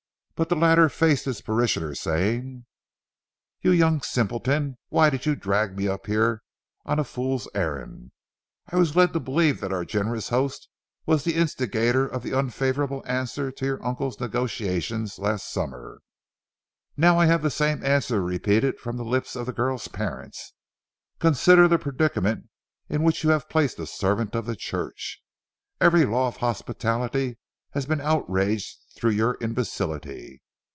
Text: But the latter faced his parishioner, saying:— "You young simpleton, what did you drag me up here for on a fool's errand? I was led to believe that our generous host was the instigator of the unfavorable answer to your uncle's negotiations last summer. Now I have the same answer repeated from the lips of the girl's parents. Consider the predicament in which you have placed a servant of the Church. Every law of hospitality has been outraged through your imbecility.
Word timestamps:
But 0.35 0.49
the 0.49 0.55
latter 0.55 0.89
faced 0.89 1.25
his 1.25 1.39
parishioner, 1.39 1.93
saying:— 1.93 2.65
"You 3.61 3.69
young 3.69 4.01
simpleton, 4.01 4.79
what 4.89 5.11
did 5.11 5.27
you 5.27 5.35
drag 5.35 5.77
me 5.77 5.87
up 5.87 6.07
here 6.07 6.41
for 6.83 6.91
on 6.91 6.97
a 6.97 7.03
fool's 7.03 7.47
errand? 7.53 8.09
I 8.65 8.75
was 8.77 8.95
led 8.95 9.13
to 9.13 9.19
believe 9.19 9.59
that 9.61 9.71
our 9.71 9.85
generous 9.85 10.29
host 10.29 10.67
was 11.05 11.23
the 11.23 11.35
instigator 11.35 12.07
of 12.07 12.23
the 12.23 12.33
unfavorable 12.33 13.03
answer 13.05 13.51
to 13.51 13.65
your 13.67 13.85
uncle's 13.85 14.19
negotiations 14.19 15.19
last 15.19 15.47
summer. 15.53 15.99
Now 16.97 17.19
I 17.19 17.27
have 17.27 17.43
the 17.43 17.51
same 17.51 17.85
answer 17.85 18.19
repeated 18.19 18.79
from 18.79 18.97
the 18.97 19.05
lips 19.05 19.35
of 19.35 19.45
the 19.45 19.53
girl's 19.53 19.89
parents. 19.89 20.53
Consider 21.19 21.67
the 21.67 21.77
predicament 21.77 22.49
in 22.89 23.03
which 23.03 23.23
you 23.23 23.29
have 23.29 23.47
placed 23.47 23.77
a 23.77 23.85
servant 23.85 24.33
of 24.33 24.47
the 24.47 24.55
Church. 24.55 25.21
Every 25.79 26.03
law 26.03 26.29
of 26.29 26.37
hospitality 26.37 27.37
has 27.73 27.85
been 27.85 28.01
outraged 28.01 28.75
through 28.97 29.11
your 29.11 29.37
imbecility. 29.39 30.41